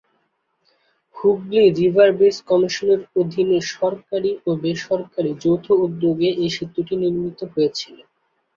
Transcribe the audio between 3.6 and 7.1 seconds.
সরকারি ও বেসরকারি যৌথ উদ্যোগে এই সেতুটি